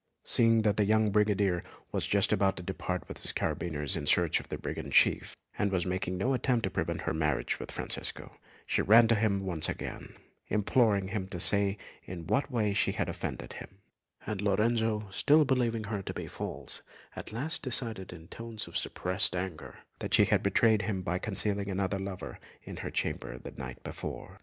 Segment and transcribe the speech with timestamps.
[0.23, 4.39] Seeing that the young brigadier was just about to depart with his carbineers in search
[4.39, 8.31] of the brigand chief, and was making no attempt to prevent her marriage with Francesco,
[8.65, 10.15] she ran to him once again,
[10.47, 13.77] imploring him to say in what way she had offended him;
[14.25, 16.81] and Lorenzo, still believing her to be false,
[17.15, 21.69] at last declared in tones of suppressed anger that she had betrayed him by concealing
[21.69, 24.39] another lover in her chamber the night before.